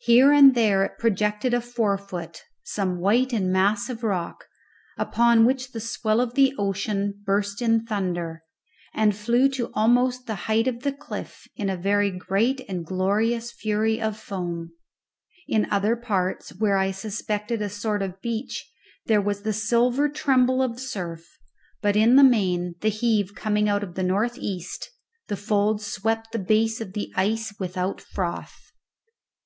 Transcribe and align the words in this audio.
Here 0.00 0.30
and 0.30 0.54
there 0.54 0.84
it 0.84 0.98
projected 0.98 1.54
a 1.54 1.60
forefoot, 1.62 2.42
some 2.64 2.98
white 3.00 3.32
and 3.32 3.50
massive 3.50 4.02
rock, 4.02 4.44
upon 4.98 5.46
which 5.46 5.72
the 5.72 5.80
swell 5.80 6.20
of 6.20 6.34
the 6.34 6.52
ocean 6.58 7.22
burst 7.24 7.62
in 7.62 7.86
thunder, 7.86 8.42
and 8.92 9.16
flew 9.16 9.48
to 9.52 9.70
almost 9.72 10.26
the 10.26 10.34
height 10.52 10.68
of 10.68 10.82
the 10.82 10.92
cliff 10.92 11.48
in 11.56 11.70
a 11.70 11.78
very 11.78 12.10
great 12.10 12.60
and 12.68 12.84
glorious 12.84 13.52
fury 13.52 13.98
of 14.02 14.18
foam. 14.18 14.72
In 15.48 15.66
other 15.70 15.96
parts, 15.96 16.50
where 16.50 16.76
I 16.76 16.90
suspected 16.90 17.62
a 17.62 17.70
sort 17.70 18.02
of 18.02 18.20
beach, 18.20 18.70
there 19.06 19.22
was 19.22 19.44
the 19.44 19.54
silver 19.54 20.10
tremble 20.10 20.60
of 20.62 20.78
surf; 20.78 21.38
but 21.80 21.96
in 21.96 22.16
the 22.16 22.22
main, 22.22 22.74
the 22.82 22.90
heave 22.90 23.34
coming 23.34 23.66
out 23.70 23.82
of 23.82 23.94
the 23.94 24.02
north 24.02 24.36
east, 24.36 24.90
the 25.28 25.38
folds 25.38 25.86
swept 25.86 26.32
the 26.32 26.38
base 26.38 26.82
of 26.82 26.92
the 26.92 27.10
ice 27.16 27.54
without 27.58 28.02
froth. 28.02 28.54